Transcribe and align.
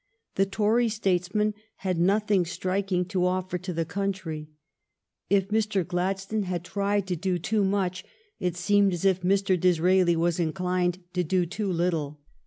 The 0.33 0.47
Tory 0.47 0.89
statesman 0.89 1.53
had 1.75 1.99
nothing 1.99 2.43
striking 2.43 3.05
to 3.05 3.27
offer 3.27 3.59
to 3.59 3.71
the 3.71 3.85
country. 3.85 4.49
If 5.29 5.49
Mr. 5.49 5.85
Gladstone 5.87 6.41
had 6.41 6.65
tried 6.65 7.05
to 7.05 7.15
do 7.15 7.37
too 7.37 7.63
much, 7.63 8.03
it 8.39 8.57
seemed 8.57 8.93
as 8.93 9.05
if 9.05 9.21
Mr. 9.21 9.59
Disraeli 9.59 10.15
were 10.15 10.31
inclined 10.39 11.03
to 11.13 11.23
do 11.23 11.45
too 11.45 11.71
little. 11.71 12.19